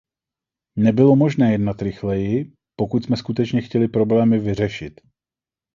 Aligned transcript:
Nebylo 0.75 1.15
možné 1.15 1.51
jednat 1.51 1.81
rychleji, 1.81 2.53
pokud 2.75 3.03
jsme 3.03 3.17
skutečně 3.17 3.61
chtěli 3.61 3.87
problémy 3.87 4.39
vyřešit. 4.39 5.01